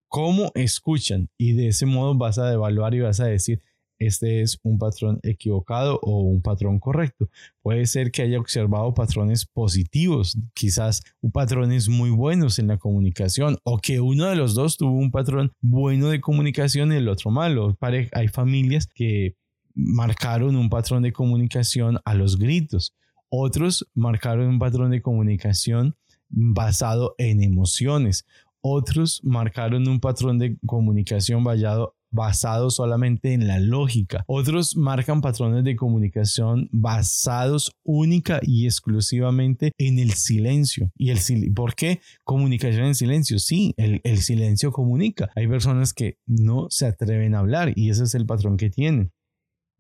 cómo 0.09 0.53
escuchan 0.55 1.31
y 1.39 1.53
de 1.53 1.69
ese 1.69 1.87
modo 1.87 2.15
vas 2.15 2.39
a 2.39 2.53
evaluar 2.53 2.95
y 2.95 3.01
vas 3.01 3.19
a 3.21 3.27
decir, 3.27 3.63
este 4.07 4.43
es 4.43 4.59
un 4.63 4.79
patrón 4.79 5.21
equivocado 5.23 5.99
o 6.03 6.23
un 6.23 6.43
patrón 6.43 6.79
correcto. 6.79 7.29
Puede 7.63 7.87
ser 7.87 8.11
que 8.11 8.23
haya 8.23 8.39
observado 8.39 8.95
patrones 8.95 9.47
positivos, 9.47 10.39
quizás 10.55 11.03
patrones 11.33 11.89
muy 11.89 12.11
buenos 12.11 12.59
en 12.59 12.69
la 12.69 12.79
comunicación 12.79 13.59
o 13.65 13.79
que 13.79 14.01
uno 14.01 14.27
de 14.27 14.37
los 14.37 14.55
dos 14.55 14.77
tuvo 14.77 14.93
un 14.93 15.11
patrón 15.11 15.53
bueno 15.61 16.09
de 16.09 16.21
comunicación 16.21 16.93
y 16.93 16.97
el 16.97 17.09
otro 17.09 17.31
malo. 17.31 17.77
Hay 18.13 18.29
familias 18.29 18.87
que 18.87 19.37
marcaron 19.75 20.57
un 20.57 20.69
patrón 20.69 21.03
de 21.03 21.13
comunicación 21.13 21.99
a 22.05 22.15
los 22.15 22.39
gritos 22.39 22.95
Otros 23.29 23.89
marcaron 23.95 24.49
un 24.49 24.59
patrón 24.59 24.91
de 24.91 25.01
comunicación 25.01 25.97
basado 26.29 27.15
en 27.19 27.43
emociones. 27.43 28.27
Otros 28.61 29.21
marcaron 29.25 29.89
un 29.89 30.01
patrón 30.01 30.39
de 30.39 30.57
comunicación 30.67 31.43
basado, 31.43 31.95
basado 32.13 32.71
solamente 32.71 33.33
en 33.33 33.49
la 33.49 33.59
lógica. 33.59 34.25
Otros 34.27 34.77
marcan 34.77 35.21
patrones 35.21 35.65
de 35.65 35.75
comunicación 35.77 36.69
basados 36.71 37.73
única 37.83 38.39
y 38.43 38.67
exclusivamente 38.67 39.73
en 39.79 39.99
el 39.99 40.13
silencio. 40.13 40.93
¿Y 40.97 41.11
el 41.11 41.19
por 41.55 41.75
qué 41.75 42.01
comunicación 42.25 42.85
en 42.85 42.95
silencio? 42.95 43.39
Sí, 43.39 43.75
el, 43.77 44.01
el 44.05 44.19
silencio 44.19 44.71
comunica. 44.71 45.31
Hay 45.35 45.49
personas 45.49 45.93
que 45.95 46.19
no 46.27 46.69
se 46.71 46.87
atreven 46.87 47.35
a 47.35 47.41
hablar 47.41 47.73
y 47.75 47.91
ese 47.91 48.05
es 48.05 48.15
el 48.15 48.27
patrón 48.27 48.57
que 48.57 48.71
tienen. 48.71 49.13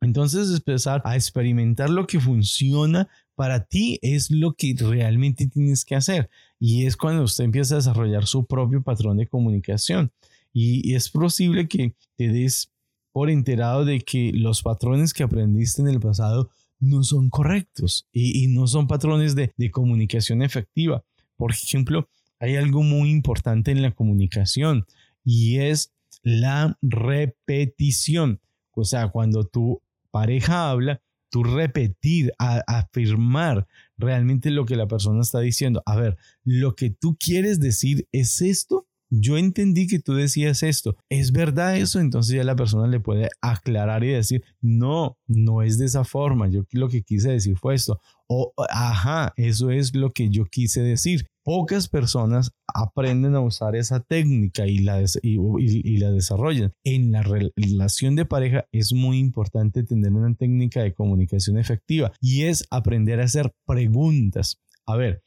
Entonces 0.02 0.50
empezar 0.50 1.00
a 1.04 1.14
experimentar 1.14 1.88
lo 1.88 2.08
que 2.08 2.18
funciona 2.18 3.08
para 3.36 3.64
ti 3.64 3.98
es 4.02 4.30
lo 4.30 4.54
que 4.54 4.74
realmente 4.78 5.46
tienes 5.46 5.84
que 5.84 5.94
hacer. 5.94 6.28
Y 6.58 6.86
es 6.86 6.96
cuando 6.96 7.22
usted 7.22 7.44
empieza 7.44 7.74
a 7.74 7.78
desarrollar 7.78 8.26
su 8.26 8.44
propio 8.44 8.82
patrón 8.82 9.16
de 9.16 9.28
comunicación. 9.28 10.12
Y 10.52 10.94
es 10.94 11.08
posible 11.08 11.68
que 11.68 11.94
te 12.16 12.28
des 12.28 12.70
por 13.12 13.30
enterado 13.30 13.84
de 13.84 14.00
que 14.00 14.32
los 14.32 14.62
patrones 14.62 15.12
que 15.12 15.22
aprendiste 15.22 15.82
en 15.82 15.88
el 15.88 16.00
pasado 16.00 16.50
no 16.78 17.04
son 17.04 17.30
correctos 17.30 18.08
y, 18.12 18.48
no 18.48 18.66
son 18.66 18.86
patrones 18.86 19.34
de, 19.34 19.52
de 19.56 19.70
comunicación 19.70 20.42
efectiva. 20.42 21.04
Por 21.36 21.52
ejemplo, 21.52 22.08
hay 22.40 22.56
algo 22.56 22.82
muy 22.82 23.10
importante 23.10 23.70
en 23.70 23.82
la 23.82 23.92
comunicación 23.92 24.86
y 25.24 25.58
es 25.58 25.92
la 26.22 26.76
repetición. 26.82 28.40
O 28.72 28.84
sea, 28.84 29.08
cuando 29.08 29.44
tu 29.44 29.80
pareja 30.10 30.70
habla, 30.70 31.00
tú 31.30 31.44
repetir, 31.44 32.32
afirmar 32.38 33.66
realmente 33.96 34.50
lo 34.50 34.66
que 34.66 34.76
la 34.76 34.86
persona 34.86 35.22
está 35.22 35.40
diciendo. 35.40 35.82
A 35.86 35.96
ver, 35.96 36.18
lo 36.44 36.74
que 36.76 36.90
tú 36.90 37.16
quieres 37.18 37.58
decir 37.58 38.06
es 38.12 38.42
esto. 38.42 38.86
Yo 39.14 39.36
entendí 39.36 39.86
que 39.86 39.98
tú 39.98 40.14
decías 40.14 40.62
esto. 40.62 40.96
¿Es 41.10 41.32
verdad 41.32 41.76
eso? 41.76 42.00
Entonces 42.00 42.34
ya 42.34 42.44
la 42.44 42.56
persona 42.56 42.86
le 42.86 43.00
puede 43.00 43.28
aclarar 43.40 44.04
y 44.04 44.08
decir, 44.08 44.42
no, 44.60 45.18
no 45.26 45.62
es 45.62 45.78
de 45.78 45.84
esa 45.84 46.04
forma. 46.04 46.48
Yo 46.48 46.64
lo 46.72 46.88
que 46.88 47.02
quise 47.02 47.30
decir 47.30 47.56
fue 47.58 47.74
esto. 47.74 48.00
O, 48.26 48.54
ajá, 48.70 49.34
eso 49.36 49.70
es 49.70 49.94
lo 49.94 50.10
que 50.10 50.30
yo 50.30 50.46
quise 50.46 50.80
decir 50.80 51.26
pocas 51.44 51.88
personas 51.88 52.52
aprenden 52.72 53.34
a 53.34 53.40
usar 53.40 53.76
esa 53.76 54.00
técnica 54.00 54.66
y 54.66 54.78
la, 54.78 55.02
y, 55.22 55.96
la 55.98 56.10
desarrollan. 56.10 56.72
En 56.84 57.12
la 57.12 57.22
relación 57.22 58.16
de 58.16 58.24
pareja 58.24 58.66
es 58.72 58.92
muy 58.92 59.18
importante 59.18 59.82
tener 59.82 60.12
una 60.12 60.34
técnica 60.34 60.82
de 60.82 60.94
comunicación 60.94 61.58
efectiva 61.58 62.12
y 62.20 62.44
es 62.44 62.64
aprender 62.70 63.20
a 63.20 63.24
hacer 63.24 63.52
preguntas. 63.66 64.60
A 64.86 64.96
ver, 64.96 65.22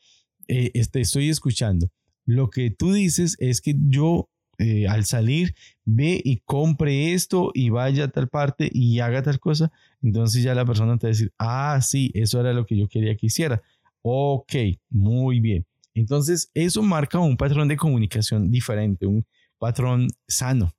eh, 0.47 0.71
este, 0.73 1.01
estoy 1.01 1.29
escuchando. 1.29 1.89
Lo 2.25 2.49
que 2.49 2.71
tú 2.71 2.93
dices 2.93 3.35
es 3.39 3.61
que 3.61 3.75
yo 3.77 4.29
eh, 4.57 4.87
al 4.87 5.03
salir 5.03 5.53
ve 5.83 6.21
y 6.23 6.37
compre 6.45 7.13
esto 7.13 7.51
y 7.53 7.69
vaya 7.69 8.05
a 8.05 8.07
tal 8.07 8.29
parte 8.29 8.69
y 8.71 8.99
haga 8.99 9.21
tal 9.21 9.39
cosa. 9.39 9.71
Entonces 10.01 10.43
ya 10.43 10.55
la 10.55 10.65
persona 10.65 10.97
te 10.97 11.07
va 11.07 11.09
a 11.09 11.13
decir, 11.13 11.33
ah, 11.37 11.79
sí, 11.81 12.11
eso 12.13 12.39
era 12.39 12.53
lo 12.53 12.65
que 12.65 12.77
yo 12.77 12.87
quería 12.87 13.15
que 13.17 13.27
hiciera. 13.27 13.61
Ok, 14.01 14.53
muy 14.89 15.39
bien. 15.39 15.65
Entonces, 15.93 16.51
eso 16.53 16.83
marca 16.83 17.19
un 17.19 17.37
patrón 17.37 17.67
de 17.67 17.77
comunicación 17.77 18.51
diferente, 18.51 19.05
un 19.05 19.25
patrón 19.57 20.07
sano. 20.27 20.73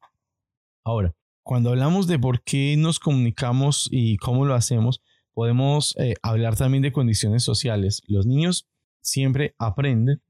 Ahora, 0.85 1.15
cuando 1.43 1.71
hablamos 1.71 2.07
de 2.07 2.19
por 2.19 2.43
qué 2.43 2.77
nos 2.77 3.01
comunicamos 3.01 3.89
y 3.91 4.19
cómo 4.19 4.45
lo 4.45 4.55
hacemos, 4.55 5.03
podemos 5.33 5.97
eh, 5.99 6.15
hablar 6.23 6.57
también 6.57 6.83
de 6.83 6.93
condiciones 6.93 7.43
sociales. 7.43 8.03
Los 8.07 8.27
niños 8.27 8.69
siempre 9.01 9.55
aprenden 9.59 10.23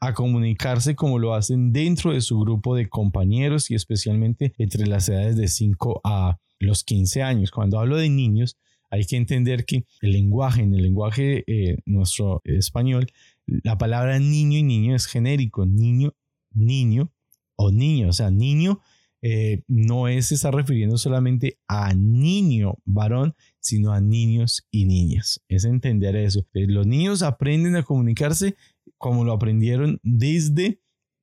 a 0.00 0.14
comunicarse 0.14 0.96
como 0.96 1.18
lo 1.18 1.34
hacen 1.34 1.72
dentro 1.72 2.12
de 2.12 2.22
su 2.22 2.40
grupo 2.40 2.74
de 2.74 2.88
compañeros 2.88 3.70
y 3.70 3.74
especialmente 3.74 4.54
entre 4.58 4.86
las 4.86 5.08
edades 5.08 5.36
de 5.36 5.48
5 5.48 6.00
a 6.04 6.38
los 6.58 6.84
15 6.84 7.22
años. 7.22 7.50
Cuando 7.50 7.78
hablo 7.78 7.96
de 7.96 8.08
niños, 8.08 8.56
hay 8.90 9.04
que 9.04 9.16
entender 9.16 9.64
que 9.66 9.84
el 10.00 10.12
lenguaje, 10.12 10.62
en 10.62 10.74
el 10.74 10.82
lenguaje 10.82 11.44
eh, 11.46 11.78
nuestro 11.84 12.40
español, 12.44 13.06
la 13.46 13.78
palabra 13.78 14.18
niño 14.18 14.58
y 14.58 14.62
niño 14.62 14.96
es 14.96 15.06
genérico, 15.06 15.66
niño, 15.66 16.14
niño 16.52 17.12
o 17.56 17.70
niño, 17.70 18.08
o 18.08 18.12
sea, 18.12 18.30
niño 18.30 18.80
eh, 19.22 19.62
no 19.68 20.08
es 20.08 20.32
estar 20.32 20.54
refiriendo 20.54 20.96
solamente 20.96 21.58
a 21.68 21.92
niño 21.94 22.78
varón, 22.86 23.34
sino 23.58 23.92
a 23.92 24.00
niños 24.00 24.66
y 24.70 24.86
niñas. 24.86 25.42
Es 25.48 25.64
entender 25.64 26.16
eso. 26.16 26.46
Eh, 26.54 26.66
los 26.66 26.86
niños 26.86 27.22
aprenden 27.22 27.76
a 27.76 27.82
comunicarse 27.82 28.56
como 29.00 29.24
lo 29.24 29.32
aprendieron 29.32 29.98
desde 30.02 30.80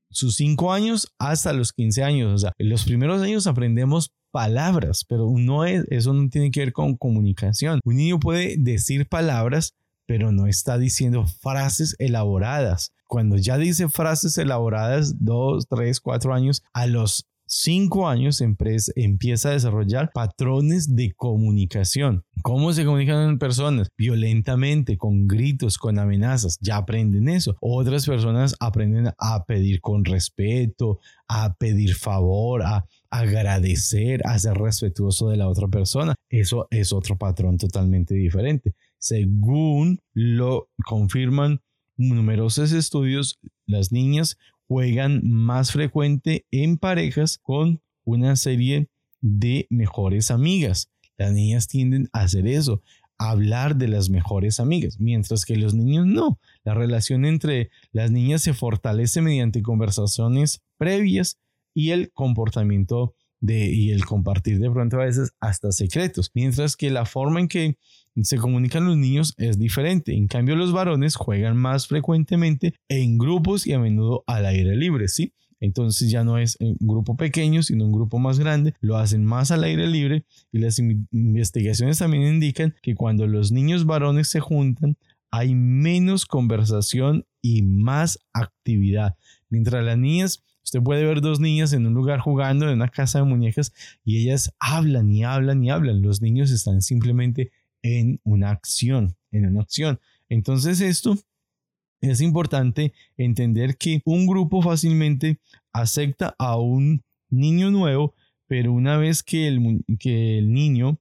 sus 0.10 0.36
5 0.36 0.74
años 0.74 1.14
hasta 1.20 1.54
los 1.54 1.72
15 1.72 2.04
años. 2.04 2.34
O 2.34 2.38
sea, 2.40 2.54
en 2.58 2.70
los 2.70 2.84
primeros 2.84 3.22
años 3.22 3.46
aprendemos 3.46 4.12
palabras, 4.32 5.06
pero 5.08 5.32
no 5.38 5.64
es, 5.64 5.86
eso 5.90 6.12
no 6.12 6.28
tiene 6.30 6.52
que 6.52 6.62
ver 6.62 6.74
con 6.74 6.98
comunicación. 6.98 7.80
Un 7.86 7.96
niño 7.96 8.20
puede 8.20 8.56
decir 8.58 9.08
palabras, 9.08 9.76
pero 10.08 10.32
no 10.32 10.48
está 10.48 10.78
diciendo 10.78 11.28
frases 11.28 11.96
elaboradas. 12.00 12.94
Cuando 13.08 13.38
ya 13.38 13.58
dice 13.58 13.90
frases 13.90 14.38
elaboradas, 14.38 15.24
dos, 15.24 15.68
tres, 15.68 16.02
cuatro 16.02 16.34
años, 16.34 16.64
a 16.74 16.88
los 16.88 17.28
cinco 17.48 18.08
años 18.08 18.42
empieza 18.42 19.50
a 19.50 19.54
desarrollar 19.54 20.12
patrones 20.14 20.96
de 20.96 21.14
comunicación. 21.14 22.24
¿Cómo 22.44 22.74
se 22.74 22.86
comunican 22.86 23.30
en 23.30 23.40
personas? 23.40 23.88
Violentamente, 23.98 24.98
con 24.98 25.28
gritos, 25.28 25.78
con 25.78 25.98
amenazas. 25.98 26.60
Ya 26.62 26.78
aprenden 26.78 27.30
eso. 27.30 27.56
Otras 27.60 28.06
personas 28.06 28.56
aprenden 28.60 29.12
a 29.18 29.46
pedir 29.46 29.82
con 29.82 30.06
respeto, 30.06 31.00
a 31.28 31.56
pedir 31.56 31.96
favor, 31.96 32.62
a 32.64 32.86
agradecer, 33.10 34.22
a 34.26 34.38
ser 34.38 34.54
respetuoso 34.56 35.30
de 35.30 35.38
la 35.38 35.48
otra 35.48 35.68
persona. 35.68 36.16
Eso 36.30 36.68
es 36.70 36.94
otro 36.94 37.18
patrón 37.18 37.58
totalmente 37.58 38.14
diferente. 38.14 38.76
Según 39.00 40.00
lo 40.14 40.70
confirman 40.86 41.62
numerosos 41.98 42.72
estudios, 42.72 43.40
las 43.66 43.92
niñas 43.92 44.38
juegan 44.68 45.22
más 45.24 45.72
frecuente 45.72 46.46
en 46.52 46.78
parejas 46.78 47.38
con 47.38 47.82
una 48.04 48.36
serie 48.36 48.90
de 49.22 49.68
mejores 49.70 50.32
amigas. 50.32 50.90
Las 51.18 51.34
niñas 51.34 51.68
tienden 51.68 52.10
a 52.14 52.22
hacer 52.22 52.48
eso, 52.48 52.82
a 53.18 53.32
hablar 53.32 53.78
de 53.78 53.88
las 53.88 54.10
mejores 54.10 54.60
amigas, 54.60 55.00
mientras 55.00 55.46
que 55.46 55.56
los 55.56 55.74
niños 55.74 56.06
no. 56.06 56.40
La 56.64 56.74
relación 56.74 57.26
entre 57.26 57.70
las 57.92 58.12
niñas 58.12 58.44
se 58.44 58.54
fortalece 58.54 59.22
mediante 59.22 59.62
conversaciones 59.62 60.62
previas 60.78 61.38
y 61.74 61.92
el 61.92 62.12
comportamiento 62.12 63.16
de, 63.40 63.72
y 63.72 63.92
el 63.92 64.06
compartir 64.06 64.60
de 64.60 64.70
pronto 64.70 65.00
a 65.00 65.06
veces 65.06 65.34
hasta 65.40 65.72
secretos, 65.72 66.32
mientras 66.34 66.76
que 66.76 66.90
la 66.90 67.06
forma 67.06 67.40
en 67.40 67.48
que 67.48 67.78
se 68.24 68.38
comunican 68.38 68.86
los 68.86 68.98
niños 68.98 69.34
es 69.38 69.60
diferente. 69.60 70.14
En 70.14 70.28
cambio, 70.28 70.56
los 70.56 70.72
varones 70.72 71.16
juegan 71.16 71.58
más 71.58 71.88
frecuentemente 71.88 72.74
en 72.90 73.18
grupos 73.18 73.68
y 73.68 73.74
a 73.74 73.80
menudo 73.80 74.24
al 74.28 74.46
aire 74.46 74.76
libre, 74.76 75.08
¿sí? 75.08 75.34
Entonces 75.60 76.12
ya 76.12 76.24
no 76.24 76.38
es 76.38 76.58
un 76.60 76.78
grupo 76.80 77.16
pequeño, 77.16 77.64
sino 77.64 77.86
un 77.86 77.92
grupo 77.92 78.20
más 78.20 78.40
grande. 78.40 78.74
Lo 78.80 78.98
hacen 78.98 79.26
más 79.26 79.52
al 79.52 79.64
aire 79.64 79.88
libre 79.88 80.26
y 80.52 80.60
las 80.60 80.80
investigaciones 80.80 82.00
también 82.00 82.24
indican 82.24 82.76
que 82.82 82.96
cuando 82.96 83.28
los 83.28 83.52
niños 83.52 83.86
varones 83.86 84.28
se 84.30 84.40
juntan, 84.40 84.98
hay 85.32 85.56
menos 85.56 86.26
conversación 86.26 87.26
y 87.42 87.62
más 87.62 88.20
actividad. 88.34 89.16
Mientras 89.50 89.84
las 89.84 89.98
niñas, 89.98 90.44
usted 90.64 90.82
puede 90.82 91.06
ver 91.06 91.22
dos 91.22 91.40
niñas 91.40 91.74
en 91.74 91.86
un 91.86 91.94
lugar 91.94 92.20
jugando 92.20 92.68
en 92.68 92.76
una 92.76 92.90
casa 92.90 93.20
de 93.20 93.26
muñecas 93.26 93.74
y 94.04 94.18
ellas 94.18 94.54
hablan 94.60 95.12
y 95.12 95.24
hablan 95.24 95.64
y 95.64 95.70
hablan. 95.70 96.02
Los 96.02 96.22
niños 96.22 96.52
están 96.52 96.82
simplemente 96.82 97.52
en 97.88 98.20
una 98.24 98.52
acción, 98.52 99.16
en 99.32 99.46
una 99.48 99.62
acción. 99.62 100.00
Entonces 100.30 100.82
esto 100.82 101.18
es 102.02 102.22
importante 102.22 102.94
entender 103.18 103.78
que 103.78 104.02
un 104.06 104.28
grupo 104.28 104.62
fácilmente 104.62 105.40
acepta 105.72 106.36
a 106.38 106.58
un 106.58 107.04
niño 107.30 107.72
nuevo, 107.72 108.14
pero 108.48 108.72
una 108.72 108.98
vez 108.98 109.24
que 109.24 109.48
el, 109.48 109.84
que 110.00 110.38
el 110.38 110.52
niño 110.52 111.00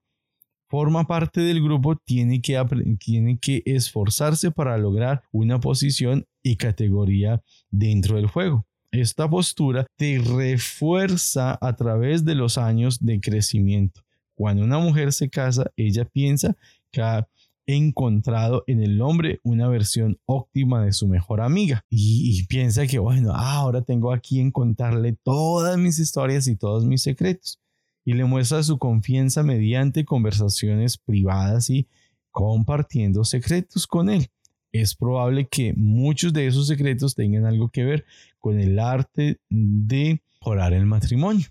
forma 0.69 1.07
parte 1.07 1.41
del 1.41 1.63
grupo, 1.63 1.97
tiene 1.97 2.41
que, 2.41 2.61
tiene 2.99 3.39
que 3.39 3.63
esforzarse 3.65 4.51
para 4.51 4.77
lograr 4.79 5.23
una 5.33 5.61
posición 5.61 6.27
y 6.43 6.57
categoría 6.57 7.43
dentro 7.71 8.17
del 8.17 8.27
juego. 8.27 8.67
Esta 8.91 9.29
postura 9.29 9.87
te 9.97 10.19
refuerza 10.19 11.59
a 11.61 11.77
través 11.77 12.25
de 12.25 12.35
los 12.35 12.59
años 12.59 13.05
de 13.05 13.21
crecimiento. 13.21 14.01
Cuando 14.35 14.65
una 14.65 14.79
mujer 14.79 15.13
se 15.13 15.31
casa, 15.31 15.71
ella 15.77 16.05
piensa 16.05 16.57
que 16.97 17.03
ha 17.03 17.29
encontrado 17.67 18.65
en 18.67 18.83
el 18.83 19.03
hombre 19.03 19.41
una 19.43 19.69
versión 19.69 20.19
óptima 20.25 20.85
de 20.85 20.93
su 20.93 21.09
mejor 21.09 21.41
amiga 21.41 21.85
y, 21.91 22.45
piensa 22.47 22.87
que 22.87 22.99
bueno, 22.99 23.35
ahora 23.35 23.83
tengo 23.83 24.13
aquí 24.13 24.41
en 24.41 24.51
contarle 24.51 25.13
todas 25.23 25.77
mis 25.77 25.99
historias 25.99 26.47
y 26.47 26.57
todos 26.57 26.87
mis 26.87 27.03
secretos 27.03 27.61
y 28.05 28.15
le 28.15 28.25
muestra 28.25 28.63
su 28.63 28.79
confianza 28.79 29.43
mediante 29.43 30.05
conversaciones 30.05 30.97
privadas 30.97 31.69
y 31.69 31.87
compartiendo 32.31 33.25
secretos 33.25 33.87
con 33.87 34.09
él. 34.09 34.29
es 34.73 34.95
probable 34.95 35.49
que 35.49 35.75
muchos 35.77 36.33
de 36.33 36.47
esos 36.47 36.69
secretos 36.69 37.15
tengan 37.15 37.47
algo 37.47 37.71
que 37.71 37.85
ver 37.85 38.05
con 38.39 38.61
el 38.61 38.79
arte 38.79 39.41
de 39.49 40.23
orar 40.41 40.73
el 40.73 40.87
matrimonio. 40.87 41.49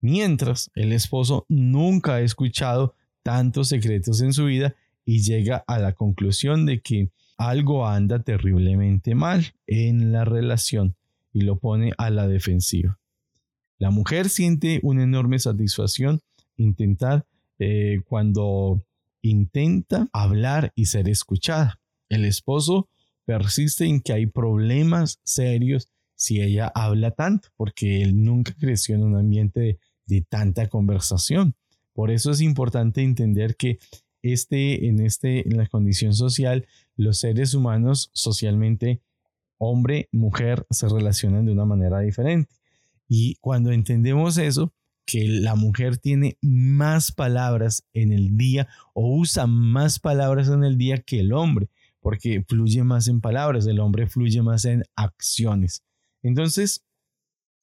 Mientras 0.00 0.70
el 0.74 0.92
esposo 0.92 1.46
nunca 1.48 2.16
ha 2.16 2.20
escuchado 2.20 2.94
tantos 3.22 3.68
secretos 3.68 4.20
en 4.22 4.32
su 4.32 4.46
vida 4.46 4.74
y 5.04 5.22
llega 5.22 5.64
a 5.66 5.78
la 5.78 5.92
conclusión 5.92 6.66
de 6.66 6.80
que 6.80 7.10
algo 7.36 7.86
anda 7.86 8.22
terriblemente 8.22 9.14
mal 9.14 9.54
en 9.66 10.12
la 10.12 10.24
relación 10.24 10.96
y 11.32 11.42
lo 11.42 11.58
pone 11.58 11.92
a 11.96 12.10
la 12.10 12.28
defensiva. 12.28 12.98
La 13.78 13.90
mujer 13.90 14.28
siente 14.28 14.80
una 14.82 15.04
enorme 15.04 15.38
satisfacción 15.38 16.20
intentar 16.56 17.24
eh, 17.58 18.02
cuando 18.06 18.84
intenta 19.22 20.08
hablar 20.12 20.72
y 20.74 20.86
ser 20.86 21.08
escuchada. 21.08 21.80
El 22.08 22.24
esposo 22.24 22.88
persiste 23.24 23.86
en 23.86 24.00
que 24.00 24.12
hay 24.12 24.26
problemas 24.26 25.20
serios 25.24 25.88
si 26.14 26.42
ella 26.42 26.70
habla 26.74 27.12
tanto, 27.12 27.48
porque 27.56 28.02
él 28.02 28.22
nunca 28.22 28.54
creció 28.58 28.94
en 28.94 29.04
un 29.04 29.16
ambiente 29.16 29.78
de, 30.04 30.20
tanta 30.28 30.68
conversación. 30.68 31.54
Por 31.92 32.10
eso 32.10 32.30
es 32.30 32.40
importante 32.40 33.02
entender 33.02 33.56
que 33.56 33.78
este, 34.22 34.86
en, 34.86 35.00
este, 35.00 35.48
en 35.48 35.56
la 35.56 35.66
condición 35.66 36.14
social, 36.14 36.66
los 36.96 37.18
seres 37.18 37.54
humanos 37.54 38.10
socialmente, 38.12 39.00
hombre, 39.58 40.08
mujer, 40.12 40.66
se 40.70 40.88
relacionan 40.88 41.46
de 41.46 41.52
una 41.52 41.64
manera 41.64 42.00
diferente. 42.00 42.54
Y 43.08 43.36
cuando 43.36 43.72
entendemos 43.72 44.38
eso, 44.38 44.72
que 45.06 45.26
la 45.26 45.56
mujer 45.56 45.96
tiene 45.96 46.38
más 46.40 47.10
palabras 47.10 47.84
en 47.92 48.12
el 48.12 48.36
día 48.36 48.68
o 48.94 49.16
usa 49.16 49.46
más 49.48 49.98
palabras 49.98 50.48
en 50.48 50.62
el 50.62 50.78
día 50.78 50.98
que 50.98 51.20
el 51.20 51.32
hombre, 51.32 51.68
porque 52.00 52.44
fluye 52.46 52.84
más 52.84 53.08
en 53.08 53.20
palabras, 53.20 53.66
el 53.66 53.80
hombre 53.80 54.06
fluye 54.06 54.40
más 54.42 54.64
en 54.64 54.84
acciones. 54.94 55.82
Entonces, 56.22 56.84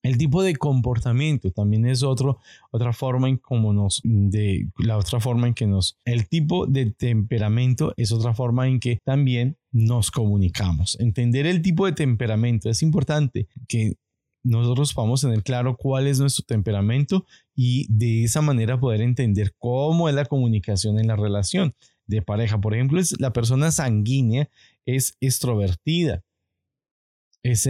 el 0.04 0.18
tipo 0.18 0.44
de 0.44 0.56
comportamiento 0.56 1.52
también 1.52 1.86
es 1.86 2.04
otro, 2.04 2.40
otra 2.72 2.94
forma 2.94 3.30
en 3.30 3.38
cómo 3.38 3.74
nos, 3.74 4.02
de 4.04 4.70
la 4.78 4.98
otra 4.98 5.20
forma 5.20 5.48
en 5.48 5.54
que 5.54 5.68
nos, 5.68 5.98
el 6.06 6.28
tipo 6.28 6.66
de 6.66 6.92
temperamento 6.92 7.94
es 7.98 8.12
otra 8.12 8.34
forma 8.34 8.68
en 8.68 8.80
que 8.80 9.00
también 9.04 9.58
nos 9.72 10.12
comunicamos. 10.12 10.98
Entender 11.00 11.46
el 11.46 11.62
tipo 11.62 11.86
de 11.86 11.92
temperamento 11.92 12.70
es 12.70 12.82
importante 12.82 13.48
que 13.68 13.98
nosotros 14.44 14.94
podamos 14.94 15.22
tener 15.22 15.44
claro 15.44 15.76
cuál 15.76 16.08
es 16.08 16.20
nuestro 16.20 16.46
temperamento 16.46 17.26
y 17.54 17.86
de 17.90 18.24
esa 18.24 18.42
manera 18.42 18.80
poder 18.80 19.02
entender 19.02 19.54
cómo 19.58 20.08
es 20.08 20.16
la 20.16 20.26
comunicación 20.26 21.00
en 21.00 21.08
la 21.08 21.16
relación 21.16 21.76
de 22.06 22.22
pareja. 22.22 22.60
Por 22.60 22.74
ejemplo, 22.74 23.00
es, 23.00 23.20
la 23.20 23.34
persona 23.34 23.72
sanguínea 23.72 24.50
es 24.86 25.18
extrovertida, 25.20 26.24
es 27.44 27.68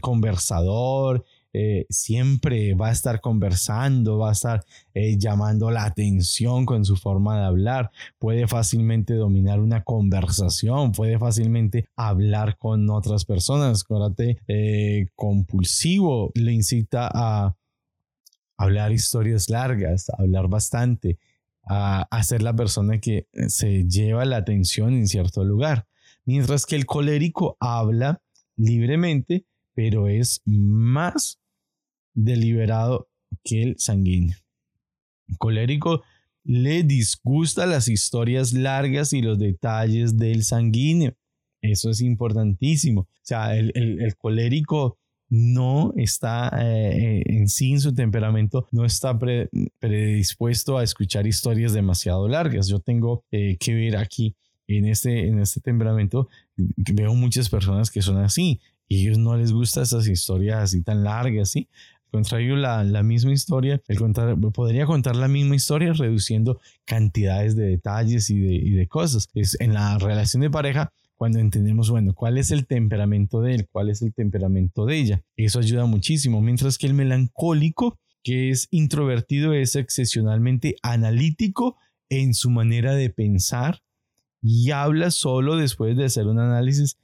conversador, 0.00 1.24
eh, 1.54 1.86
siempre 1.88 2.74
va 2.74 2.88
a 2.88 2.92
estar 2.92 3.20
conversando, 3.20 4.18
va 4.18 4.28
a 4.28 4.32
estar 4.32 4.64
eh, 4.92 5.16
llamando 5.18 5.70
la 5.70 5.84
atención 5.84 6.66
con 6.66 6.84
su 6.84 6.96
forma 6.96 7.38
de 7.38 7.46
hablar, 7.46 7.90
puede 8.18 8.46
fácilmente 8.46 9.14
dominar 9.14 9.60
una 9.60 9.82
conversación, 9.82 10.92
puede 10.92 11.18
fácilmente 11.18 11.88
hablar 11.96 12.58
con 12.58 12.90
otras 12.90 13.24
personas. 13.24 13.82
Acuérdate, 13.82 14.38
eh, 14.46 15.08
compulsivo 15.16 16.32
le 16.34 16.52
incita 16.52 17.08
a 17.12 17.56
hablar 18.58 18.92
historias 18.92 19.48
largas, 19.48 20.10
a 20.10 20.22
hablar 20.22 20.48
bastante, 20.48 21.18
a, 21.64 22.22
ser 22.22 22.42
la 22.42 22.54
persona 22.54 22.98
que 22.98 23.26
se 23.48 23.86
lleva 23.86 24.24
la 24.24 24.38
atención 24.38 24.94
en 24.94 25.06
cierto 25.06 25.44
lugar. 25.44 25.86
Mientras 26.24 26.66
que 26.66 26.76
el 26.76 26.86
colérico 26.86 27.56
habla 27.60 28.20
libremente, 28.56 29.44
pero 29.74 30.08
es 30.08 30.42
más 30.44 31.37
deliberado 32.24 33.08
que 33.44 33.62
el 33.62 33.78
sanguíneo. 33.78 34.36
El 35.28 35.38
colérico 35.38 36.02
le 36.44 36.82
disgusta 36.82 37.66
las 37.66 37.88
historias 37.88 38.52
largas 38.52 39.12
y 39.12 39.22
los 39.22 39.38
detalles 39.38 40.16
del 40.16 40.44
sanguíneo. 40.44 41.14
Eso 41.60 41.90
es 41.90 42.00
importantísimo. 42.00 43.02
O 43.02 43.08
sea, 43.22 43.56
el, 43.56 44.14
colérico 44.16 44.98
no 45.28 45.92
está 45.96 46.50
eh, 46.58 47.22
en 47.26 47.48
sí, 47.48 47.72
en 47.72 47.80
su 47.80 47.94
temperamento, 47.94 48.66
no 48.72 48.86
está 48.86 49.18
predispuesto 49.78 50.78
a 50.78 50.84
escuchar 50.84 51.26
historias 51.26 51.74
demasiado 51.74 52.26
largas. 52.28 52.68
Yo 52.68 52.80
tengo 52.80 53.24
eh, 53.30 53.56
que 53.60 53.74
ver 53.74 53.96
aquí 53.96 54.34
en 54.66 54.86
este, 54.86 55.28
en 55.28 55.38
este 55.40 55.60
temperamento, 55.60 56.28
veo 56.56 57.14
muchas 57.14 57.48
personas 57.48 57.90
que 57.90 58.02
son 58.02 58.18
así 58.18 58.60
y 58.88 59.02
ellos 59.02 59.18
no 59.18 59.36
les 59.36 59.52
gustan 59.52 59.82
esas 59.82 60.08
historias 60.08 60.62
así 60.62 60.82
tan 60.82 61.04
largas, 61.04 61.50
¿sí? 61.50 61.68
Contrario, 62.10 62.56
la, 62.56 62.84
la 62.84 63.02
misma 63.02 63.32
historia, 63.32 63.80
el 63.86 63.98
contar, 63.98 64.36
podría 64.52 64.86
contar 64.86 65.16
la 65.16 65.28
misma 65.28 65.56
historia 65.56 65.92
reduciendo 65.92 66.60
cantidades 66.84 67.54
de 67.54 67.66
detalles 67.66 68.30
y 68.30 68.38
de, 68.38 68.54
y 68.54 68.70
de 68.70 68.86
cosas. 68.86 69.28
Es 69.34 69.60
en 69.60 69.74
la 69.74 69.98
relación 69.98 70.40
de 70.40 70.50
pareja, 70.50 70.90
cuando 71.18 71.40
entendemos, 71.40 71.90
bueno, 71.90 72.14
cuál 72.14 72.38
es 72.38 72.52
el 72.52 72.66
temperamento 72.66 73.42
de 73.42 73.56
él, 73.56 73.68
cuál 73.70 73.90
es 73.90 74.02
el 74.02 74.14
temperamento 74.14 74.86
de 74.86 74.98
ella. 74.98 75.22
Eso 75.36 75.58
ayuda 75.58 75.84
muchísimo, 75.84 76.40
mientras 76.40 76.78
que 76.78 76.86
el 76.86 76.94
melancólico, 76.94 77.98
que 78.22 78.50
es 78.50 78.68
introvertido, 78.70 79.52
es 79.52 79.74
excepcionalmente 79.74 80.76
analítico 80.80 81.76
en 82.08 82.34
su 82.34 82.50
manera 82.50 82.94
de 82.94 83.10
pensar 83.10 83.82
y 84.40 84.70
habla 84.70 85.10
solo 85.10 85.56
después 85.56 85.96
de 85.96 86.04
hacer 86.04 86.26
un 86.26 86.38
análisis 86.38 86.96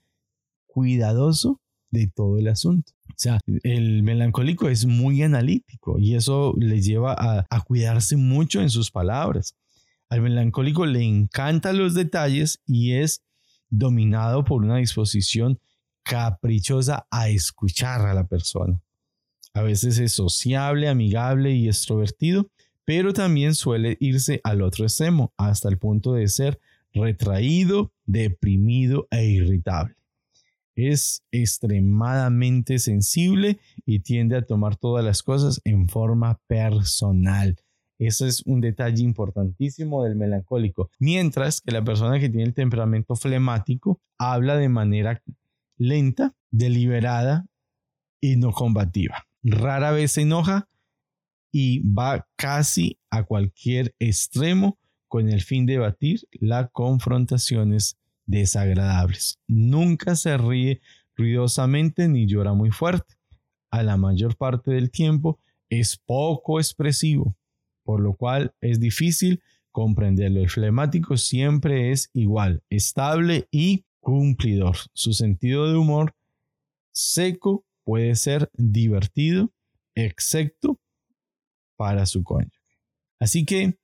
cuidadoso 0.66 1.60
de 1.94 2.08
todo 2.08 2.38
el 2.38 2.48
asunto. 2.48 2.92
O 3.08 3.14
sea, 3.16 3.38
el 3.62 4.02
melancólico 4.02 4.68
es 4.68 4.84
muy 4.84 5.22
analítico 5.22 5.98
y 5.98 6.14
eso 6.14 6.54
le 6.58 6.82
lleva 6.82 7.14
a, 7.16 7.60
cuidarse 7.60 8.16
mucho 8.16 8.60
en 8.60 8.68
sus 8.68 8.90
palabras. 8.90 9.56
Al 10.10 10.20
melancólico 10.20 10.84
le 10.84 11.02
encantan 11.02 11.78
los 11.78 11.94
detalles 11.94 12.60
y 12.66 12.92
es 12.92 13.22
dominado 13.70 14.44
por 14.44 14.62
una 14.62 14.76
disposición 14.76 15.58
caprichosa 16.02 17.06
a 17.10 17.28
escuchar 17.28 18.02
a 18.02 18.14
la 18.14 18.26
persona. 18.26 18.80
A 19.54 19.62
veces 19.62 19.98
es 19.98 20.12
sociable, 20.12 20.88
amigable 20.88 21.52
y 21.52 21.68
extrovertido, 21.68 22.50
pero 22.84 23.12
también 23.12 23.54
suele 23.54 23.96
irse 24.00 24.40
al 24.44 24.60
otro 24.60 24.84
extremo, 24.84 25.32
hasta 25.38 25.68
el 25.68 25.78
punto 25.78 26.12
de 26.14 26.28
ser 26.28 26.60
retraído, 26.92 27.92
deprimido 28.04 29.06
e 29.10 29.24
irritable 29.24 29.94
es 30.76 31.24
extremadamente 31.30 32.78
sensible 32.78 33.58
y 33.86 34.00
tiende 34.00 34.36
a 34.36 34.46
tomar 34.46 34.76
todas 34.76 35.04
las 35.04 35.22
cosas 35.22 35.60
en 35.64 35.88
forma 35.88 36.40
personal. 36.46 37.56
Eso 37.98 38.26
es 38.26 38.42
un 38.44 38.60
detalle 38.60 39.02
importantísimo 39.02 40.04
del 40.04 40.16
melancólico. 40.16 40.90
Mientras 40.98 41.60
que 41.60 41.72
la 41.72 41.84
persona 41.84 42.18
que 42.18 42.28
tiene 42.28 42.44
el 42.44 42.54
temperamento 42.54 43.14
flemático 43.14 44.00
habla 44.18 44.56
de 44.56 44.68
manera 44.68 45.22
lenta, 45.76 46.34
deliberada 46.50 47.46
y 48.20 48.36
no 48.36 48.52
combativa. 48.52 49.24
Rara 49.42 49.90
vez 49.92 50.12
se 50.12 50.22
enoja 50.22 50.68
y 51.52 51.80
va 51.86 52.26
casi 52.36 52.98
a 53.10 53.22
cualquier 53.22 53.94
extremo 53.98 54.78
con 55.08 55.28
el 55.28 55.42
fin 55.42 55.66
de 55.66 55.78
batir 55.78 56.26
las 56.32 56.70
confrontaciones 56.72 57.96
desagradables. 58.26 59.38
Nunca 59.46 60.16
se 60.16 60.36
ríe 60.36 60.80
ruidosamente 61.16 62.08
ni 62.08 62.26
llora 62.26 62.54
muy 62.54 62.70
fuerte. 62.70 63.14
A 63.70 63.82
la 63.82 63.96
mayor 63.96 64.36
parte 64.36 64.70
del 64.70 64.90
tiempo 64.90 65.40
es 65.68 65.96
poco 65.96 66.60
expresivo, 66.60 67.36
por 67.82 68.00
lo 68.00 68.14
cual 68.14 68.54
es 68.60 68.80
difícil 68.80 69.42
comprenderlo. 69.72 70.40
El 70.40 70.50
flemático 70.50 71.16
siempre 71.16 71.90
es 71.90 72.10
igual, 72.12 72.62
estable 72.70 73.48
y 73.50 73.84
cumplidor. 74.00 74.76
Su 74.92 75.12
sentido 75.12 75.68
de 75.68 75.76
humor 75.76 76.14
seco 76.92 77.64
puede 77.82 78.14
ser 78.14 78.50
divertido, 78.54 79.52
excepto 79.94 80.78
para 81.76 82.06
su 82.06 82.22
cónyuge. 82.22 82.56
Así 83.18 83.44
que 83.44 83.78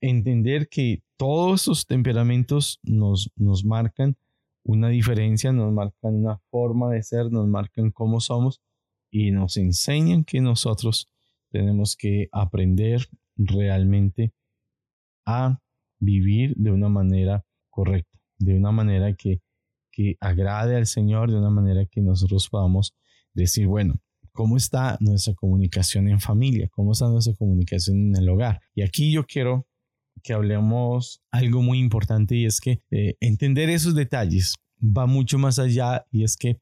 entender 0.00 0.68
que 0.68 1.02
todos 1.16 1.62
esos 1.62 1.86
temperamentos 1.86 2.80
nos, 2.82 3.30
nos 3.36 3.64
marcan 3.64 4.16
una 4.64 4.88
diferencia, 4.88 5.52
nos 5.52 5.72
marcan 5.72 6.14
una 6.14 6.38
forma 6.50 6.90
de 6.90 7.02
ser, 7.02 7.30
nos 7.30 7.46
marcan 7.46 7.90
cómo 7.90 8.20
somos 8.20 8.60
y 9.10 9.30
nos 9.30 9.56
enseñan 9.56 10.24
que 10.24 10.40
nosotros 10.40 11.10
tenemos 11.50 11.96
que 11.96 12.28
aprender 12.32 13.06
realmente 13.36 14.32
a 15.26 15.60
vivir 15.98 16.54
de 16.56 16.70
una 16.70 16.88
manera 16.88 17.44
correcta, 17.70 18.18
de 18.38 18.56
una 18.56 18.72
manera 18.72 19.14
que, 19.14 19.40
que 19.92 20.16
agrade 20.20 20.76
al 20.76 20.86
Señor, 20.86 21.30
de 21.30 21.38
una 21.38 21.50
manera 21.50 21.86
que 21.86 22.00
nosotros 22.00 22.48
podamos 22.48 22.94
decir, 23.34 23.66
bueno, 23.66 24.00
¿cómo 24.34 24.56
está 24.56 24.98
nuestra 25.00 25.32
comunicación 25.34 26.08
en 26.08 26.20
familia? 26.20 26.68
¿Cómo 26.72 26.92
está 26.92 27.08
nuestra 27.08 27.34
comunicación 27.34 28.08
en 28.08 28.16
el 28.16 28.28
hogar? 28.28 28.60
Y 28.74 28.82
aquí 28.82 29.12
yo 29.12 29.24
quiero 29.24 29.66
que 30.22 30.32
hablemos 30.32 31.22
algo 31.30 31.62
muy 31.62 31.78
importante 31.78 32.34
y 32.34 32.44
es 32.44 32.60
que 32.60 32.80
eh, 32.90 33.16
entender 33.20 33.70
esos 33.70 33.94
detalles 33.94 34.54
va 34.82 35.06
mucho 35.06 35.38
más 35.38 35.58
allá 35.58 36.04
y 36.10 36.24
es 36.24 36.36
que 36.36 36.58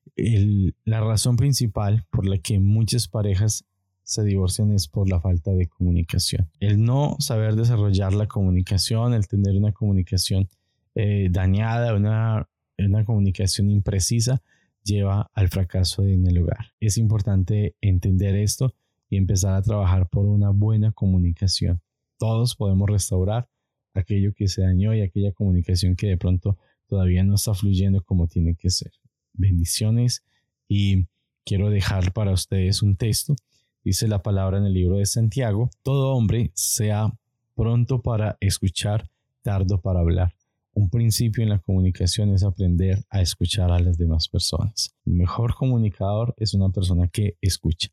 la 0.85 1.01
razón 1.01 1.37
principal 1.37 2.05
por 2.11 2.27
la 2.27 2.39
que 2.39 2.61
muchas 2.61 3.09
parejas 3.09 3.65
se 4.05 4.23
divorcian 4.23 4.71
es 4.73 4.89
por 4.89 5.09
la 5.09 5.21
falta 5.21 5.53
de 5.53 5.67
comunicación. 5.67 6.51
El 6.61 6.85
no 6.85 7.17
saber 7.21 7.57
desarrollar 7.57 8.13
la 8.13 8.27
comunicación, 8.27 9.15
el 9.15 9.27
tener 9.27 9.57
una 9.57 9.73
comunicación 9.73 10.49
eh, 10.95 11.29
dañada, 11.31 11.95
una, 11.95 12.49
una 12.79 13.05
comunicación 13.05 13.71
imprecisa, 13.71 14.43
lleva 14.85 15.31
al 15.35 15.49
fracaso 15.49 16.05
en 16.05 16.27
el 16.27 16.39
hogar. 16.39 16.73
Es 16.81 16.99
importante 16.99 17.77
entender 17.81 18.35
esto 18.37 18.75
y 19.09 19.17
empezar 19.17 19.55
a 19.55 19.63
trabajar 19.63 20.09
por 20.09 20.27
una 20.27 20.51
buena 20.51 20.93
comunicación. 20.93 21.81
Todos 22.19 22.57
podemos 22.57 22.89
restaurar 22.89 23.49
aquello 23.95 24.33
que 24.35 24.49
se 24.49 24.63
dañó 24.63 24.95
y 24.95 25.03
aquella 25.03 25.33
comunicación 25.33 25.97
que 25.97 26.09
de 26.09 26.17
pronto 26.17 26.59
todavía 26.87 27.25
no 27.25 27.35
está 27.35 27.55
fluyendo 27.55 28.03
como 28.03 28.27
tiene 28.27 28.55
que 28.55 28.71
ser. 28.71 28.93
Bendiciones 29.33 30.25
y 30.69 31.07
quiero 31.45 31.71
dejar 31.71 32.13
para 32.13 32.33
ustedes 32.33 32.83
un 32.83 32.97
texto. 32.97 33.37
Dice 33.85 34.09
la 34.09 34.23
palabra 34.23 34.59
en 34.59 34.65
el 34.65 34.75
libro 34.75 34.97
de 34.97 35.07
Santiago, 35.07 35.71
todo 35.83 36.15
hombre 36.15 36.53
sea 36.55 37.13
pronto 37.55 38.01
para 38.01 38.37
escuchar, 38.41 39.09
tardo 39.43 39.81
para 39.81 40.01
hablar. 40.01 40.35
Un 40.75 40.89
principio 40.89 41.43
en 41.43 41.51
la 41.51 41.59
comunicación 41.59 42.31
es 42.31 42.43
aprender 42.43 43.05
a 43.11 43.21
escuchar 43.21 43.71
a 43.71 43.79
las 43.79 43.99
demás 43.99 44.29
personas. 44.29 44.95
El 45.05 45.13
mejor 45.13 45.55
comunicador 45.55 46.35
es 46.39 46.55
una 46.55 46.71
persona 46.71 47.09
que 47.09 47.37
escucha. 47.43 47.91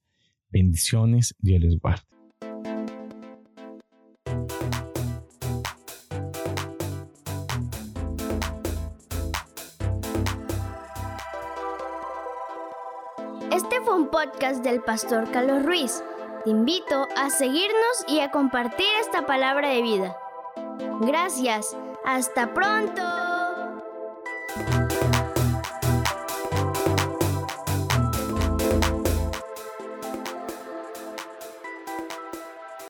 Bendiciones, 0.49 1.35
Dios 1.39 1.61
les 1.61 1.77
guarde. 1.77 2.03
Este 13.51 13.81
fue 13.83 13.95
un 13.95 14.09
podcast 14.09 14.63
del 14.63 14.81
pastor 14.81 15.29
Carlos 15.31 15.65
Ruiz. 15.65 16.01
Te 16.45 16.51
invito 16.51 17.07
a 17.17 17.29
seguirnos 17.29 18.05
y 18.07 18.21
a 18.21 18.31
compartir 18.31 18.87
esta 19.01 19.25
palabra 19.25 19.67
de 19.67 19.81
vida. 19.81 20.17
Gracias. 21.01 21.75
Hasta 22.10 22.52
pronto. 22.56 23.18